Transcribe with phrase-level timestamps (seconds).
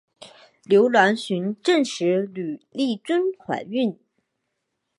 [0.63, 3.99] 刘銮雄证实吕丽君怀孕。